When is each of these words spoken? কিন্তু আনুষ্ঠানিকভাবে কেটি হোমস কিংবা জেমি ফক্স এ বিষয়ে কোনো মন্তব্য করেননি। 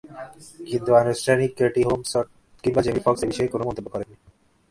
কিন্তু 0.69 0.91
আনুষ্ঠানিকভাবে 0.93 1.55
কেটি 1.59 1.81
হোমস 1.89 2.13
কিংবা 2.63 2.81
জেমি 2.85 3.01
ফক্স 3.05 3.21
এ 3.23 3.27
বিষয়ে 3.31 3.53
কোনো 3.53 3.63
মন্তব্য 3.67 3.87
করেননি। 3.93 4.15